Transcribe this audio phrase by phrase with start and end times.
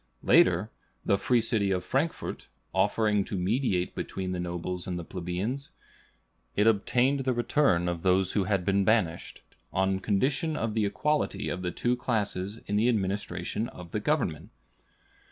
[0.23, 0.71] Later,
[1.05, 5.73] the free city of Frankfort offering to mediate between the nobles and plebeians,
[6.55, 11.49] it obtained the return of those who had been banished, on condition of the equality
[11.49, 14.49] of the two classes in the administration of the government.